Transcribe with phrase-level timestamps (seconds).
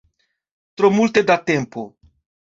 [0.77, 1.81] Tro multe da tempo.